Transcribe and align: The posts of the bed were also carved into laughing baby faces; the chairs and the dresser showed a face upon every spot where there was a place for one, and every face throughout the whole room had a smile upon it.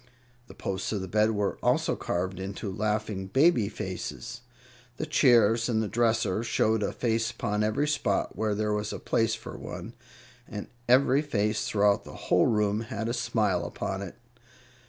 The 0.47 0.55
posts 0.55 0.91
of 0.93 1.01
the 1.01 1.07
bed 1.07 1.29
were 1.35 1.59
also 1.61 1.95
carved 1.95 2.39
into 2.39 2.71
laughing 2.73 3.27
baby 3.27 3.69
faces; 3.69 4.41
the 4.97 5.05
chairs 5.05 5.69
and 5.69 5.79
the 5.79 5.87
dresser 5.87 6.43
showed 6.43 6.81
a 6.81 6.91
face 6.91 7.29
upon 7.29 7.63
every 7.63 7.87
spot 7.87 8.35
where 8.35 8.55
there 8.55 8.73
was 8.73 8.91
a 8.91 8.97
place 8.97 9.35
for 9.35 9.55
one, 9.55 9.93
and 10.47 10.65
every 10.89 11.21
face 11.21 11.67
throughout 11.67 12.03
the 12.03 12.15
whole 12.15 12.47
room 12.47 12.79
had 12.81 13.09
a 13.09 13.13
smile 13.13 13.63
upon 13.63 14.01
it. 14.01 14.15